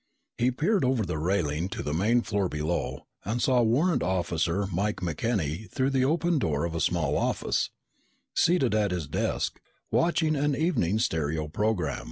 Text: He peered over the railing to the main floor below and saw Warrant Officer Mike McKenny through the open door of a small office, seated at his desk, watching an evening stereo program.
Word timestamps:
He 0.39 0.49
peered 0.49 0.83
over 0.83 1.05
the 1.05 1.19
railing 1.19 1.69
to 1.69 1.83
the 1.83 1.93
main 1.93 2.23
floor 2.23 2.49
below 2.49 3.05
and 3.23 3.39
saw 3.39 3.61
Warrant 3.61 4.01
Officer 4.01 4.65
Mike 4.65 4.99
McKenny 4.99 5.69
through 5.69 5.91
the 5.91 6.05
open 6.05 6.39
door 6.39 6.65
of 6.65 6.73
a 6.73 6.81
small 6.81 7.15
office, 7.15 7.69
seated 8.33 8.73
at 8.73 8.89
his 8.89 9.05
desk, 9.05 9.59
watching 9.91 10.35
an 10.35 10.55
evening 10.55 10.97
stereo 10.97 11.47
program. 11.47 11.99